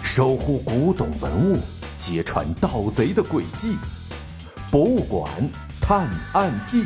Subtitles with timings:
[0.00, 1.58] 守护古董文物，
[1.98, 3.72] 揭穿盗贼的诡计，
[4.70, 5.30] 《博物馆
[5.78, 6.84] 探案记》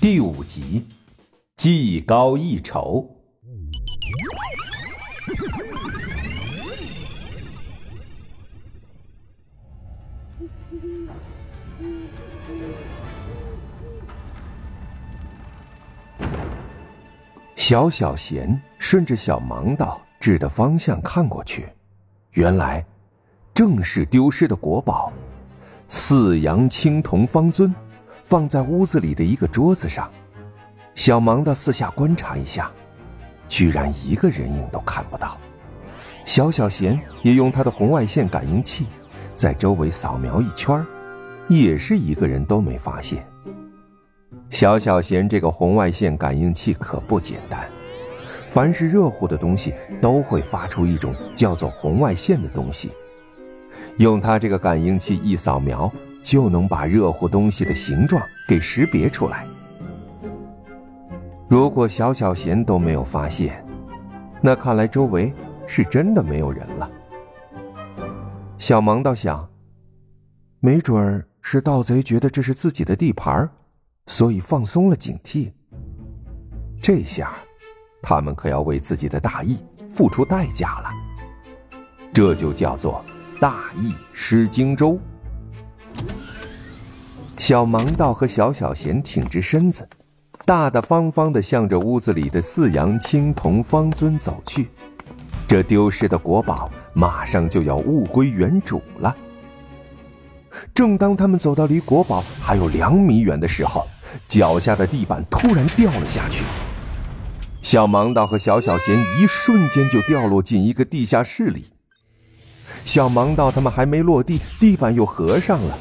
[0.00, 0.84] 第五集：
[1.56, 3.14] 技高一筹。
[17.68, 21.68] 小小贤顺着小盲道指的方向看过去，
[22.30, 22.82] 原来
[23.52, 25.12] 正是丢失的国宝——
[25.86, 27.74] 四阳青铜方尊，
[28.22, 30.10] 放在屋子里的一个桌子上。
[30.94, 32.72] 小盲道四下观察一下，
[33.50, 35.36] 居然一个人影都看不到。
[36.24, 38.86] 小小贤也用他的红外线感应器
[39.36, 40.82] 在周围扫描一圈，
[41.50, 43.22] 也是一个人都没发现。
[44.50, 47.68] 小小贤这个红外线感应器可不简单，
[48.48, 52.90] 凡是热乎的东西都会发出一种叫做红外线的东西。
[53.98, 55.90] 用它这个感应器一扫描，
[56.22, 59.44] 就能把热乎东西的形状给识别出来。
[61.48, 63.64] 如果小小贤都没有发现，
[64.40, 65.32] 那看来周围
[65.66, 66.90] 是真的没有人了。
[68.56, 69.48] 小盲倒想，
[70.60, 73.50] 没准儿是盗贼觉得这是自己的地盘儿。
[74.08, 75.52] 所以放松了警惕。
[76.80, 77.34] 这下，
[78.02, 80.90] 他们可要为自己的大意付出代价了。
[82.12, 83.04] 这就叫做
[83.38, 84.98] 大意失荆州。
[87.36, 89.86] 小盲道和小小贤挺直身子，
[90.44, 94.68] 大大方方的向着屋子里的四阳青铜方尊走去。
[95.46, 99.14] 这丢失的国宝马上就要物归原主了。
[100.74, 103.86] 正当他们走到离国宝还有两米远的时候，
[104.26, 106.44] 脚下的地板突然掉了下去，
[107.62, 111.70] 小盲道和小小贤一瞬间就掉落进一个地下室里。
[112.84, 115.78] 小盲道他们还没落地，地板又合上了，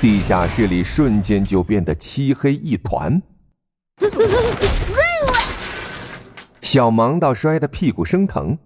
[0.00, 3.22] 地下室里瞬间就变得漆黑一团。
[6.60, 8.56] 小盲道摔得屁股生疼，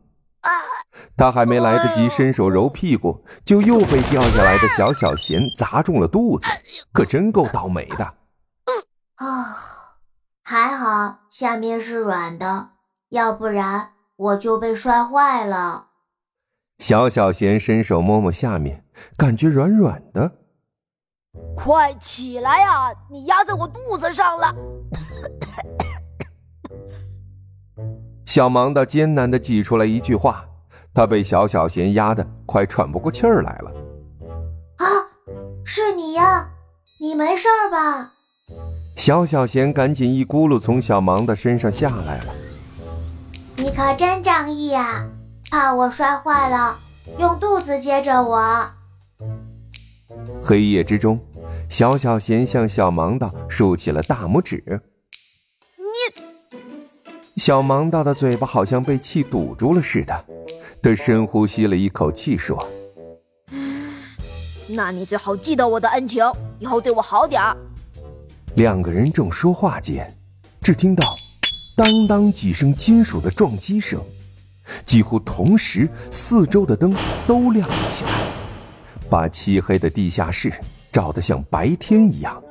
[1.16, 6.46] 他还没来得及伸手揉屁股，就又被掉下来的小小贤砸中了肚子，
[6.92, 8.14] 可真够倒霉的。
[9.16, 9.96] 啊，
[10.42, 12.70] 还好下面是软的，
[13.08, 15.88] 要不然我就被摔坏了。
[16.78, 18.84] 小小贤伸手摸摸下面，
[19.16, 20.32] 感觉软软的。
[21.56, 22.92] 快起来呀！
[23.10, 24.54] 你压在我肚子上了。
[28.26, 30.46] 小盲道艰难的挤出来一句话，
[30.92, 33.70] 他被小小贤压的快喘不过气儿来了。
[34.76, 34.84] 啊，
[35.64, 36.50] 是你呀？
[37.00, 38.12] 你没事吧？
[39.06, 42.34] 小小贤赶紧一咕噜从小盲的身上下来了。
[43.54, 45.06] 你可真仗义呀！
[45.48, 46.76] 怕我摔坏了，
[47.16, 48.68] 用肚子接着我。
[50.42, 51.20] 黑夜之中，
[51.68, 54.82] 小小贤向小盲道竖起了大拇指。
[55.78, 60.24] 你，小盲道的嘴巴好像被气堵住了似的，
[60.82, 62.68] 他深呼吸了一口气说
[64.66, 66.24] ：“那你最好记得我的恩情，
[66.58, 67.56] 以后对我好点儿。”
[68.56, 70.16] 两个人正说话间，
[70.62, 71.04] 只听到
[71.76, 74.02] “当当”几声金属的撞击声，
[74.86, 76.94] 几乎同时，四周的灯
[77.26, 78.10] 都亮了起来，
[79.10, 80.50] 把漆黑的地下室
[80.90, 82.42] 照得像白天一样。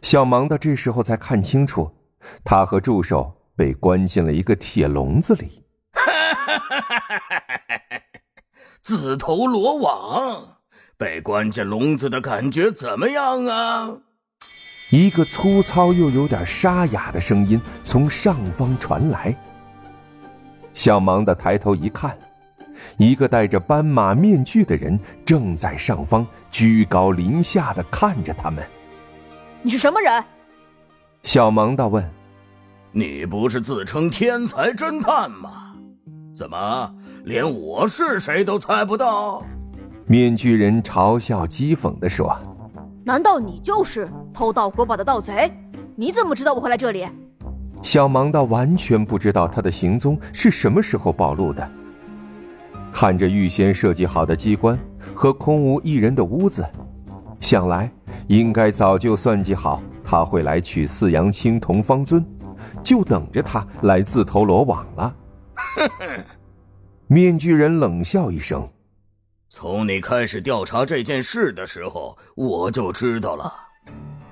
[0.00, 1.94] 小盲的这时候才看清楚，
[2.42, 5.62] 他和助手被关进了一个铁笼子里。
[8.80, 10.42] 自投罗网，
[10.96, 13.98] 被关进笼子的感觉怎么样啊？
[14.90, 19.34] 一个粗糙又有点沙哑的声音从上方传来。
[20.74, 22.16] 小盲的抬头一看，
[22.96, 28.66] 一个戴着斑马面具的人正在上方居高临下的看着他们。
[29.62, 30.24] 你是什么人？
[31.22, 32.04] 小盲道问。
[32.92, 35.72] 你不是自称天才侦探吗？
[36.34, 36.92] 怎么
[37.24, 39.44] 连我是谁都猜不到？
[40.06, 42.36] 面具人嘲笑讥讽地说。
[43.10, 45.52] 难道你就是偷盗国宝的盗贼？
[45.96, 47.04] 你怎么知道我会来这里？
[47.82, 51.68] 小盲道完全不知道他的行踪是什么时候暴露的。
[52.92, 54.78] 看着预先设计好的机关
[55.12, 56.64] 和空无一人的屋子，
[57.40, 57.90] 想来
[58.28, 62.24] 应该早就算计好他会来取四阳青铜方尊，
[62.80, 65.16] 就等着他来自投罗网了。
[67.08, 68.68] 面具人冷笑一声。
[69.52, 73.52] 从你开始调查这件事的时候，我就知道了。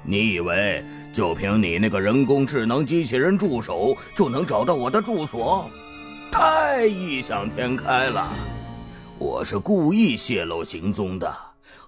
[0.04, 0.82] 你以为
[1.12, 5.68] 就凭你那个人工智能机器人助手就能找到我的住所？
[6.30, 8.32] 太异想天开了！
[9.18, 11.36] 我是故意泄露行踪的，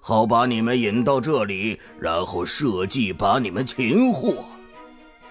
[0.01, 4.43] 好把你们引到这里，然后设计把你们擒获。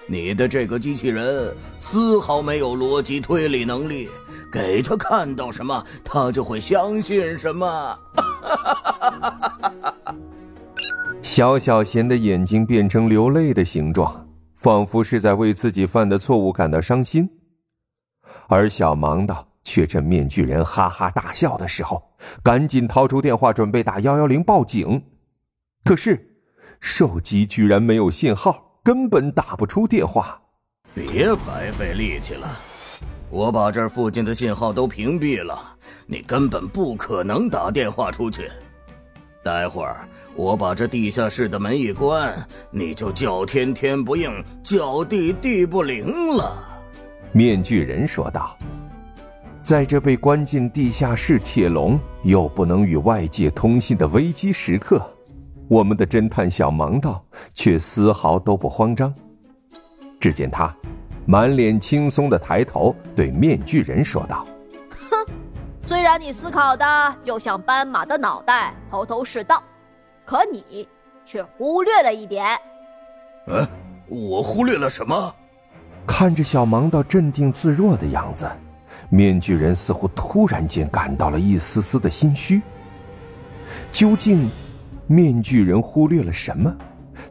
[0.06, 4.08] 你的这个机器人丝毫没有逻辑推理能力，
[4.50, 7.98] 给他看到什么，他就会相信什么。
[11.22, 17.30] 小小贤的眼睛变成流泪的形状，仿佛是在为自己犯的错误感到伤心。
[18.48, 22.02] 而小盲道却趁面具人哈哈大笑的时候，
[22.42, 25.04] 赶紧掏出电话准备打幺幺零报警，
[25.84, 26.36] 可是
[26.80, 28.66] 手机居然没有信号。
[28.82, 30.40] 根本打不出电话，
[30.94, 32.58] 别白费力气了。
[33.30, 38.50] 我把这附近的信号都屏蔽了，你根本不可能打电话出去。
[39.42, 42.36] 待会儿我把这地下室的门一关，
[42.70, 44.30] 你就叫天天不应，
[44.62, 46.68] 叫地地不灵了。
[47.32, 48.58] 面具人说道
[49.62, 55.00] ：“在这被关进地下室铁笼又不能与外界通信的危机时刻。”
[55.68, 57.24] 我们的侦探小盲道
[57.54, 59.14] 却丝毫都不慌张。
[60.18, 60.76] 只见他
[61.30, 64.44] 满脸轻松的抬头对面具人说道
[65.08, 65.32] ：“哼，
[65.80, 69.62] 虽然你思考的就像斑马的脑袋，头头是道，
[70.24, 70.88] 可你
[71.24, 72.44] 却忽略了一点。
[73.46, 73.64] 嗯，
[74.08, 75.32] 我忽略了什么？”
[76.04, 78.50] 看着小盲道镇定自若的样子，
[79.08, 82.60] 面具人似乎突然间感到了一丝丝的心虚。
[83.92, 84.50] 究竟？
[85.06, 86.74] 面具人忽略了什么，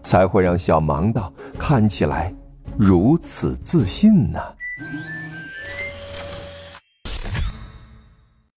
[0.02, 2.34] 才会让小盲道看起来
[2.82, 4.40] 如此自信呢？